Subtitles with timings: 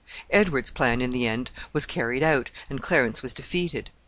[0.31, 3.91] Edward's plan, in the end, was carried out, and Clarence was defeated.